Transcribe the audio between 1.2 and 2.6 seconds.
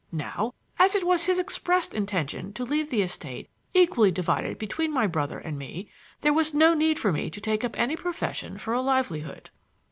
his expressed intention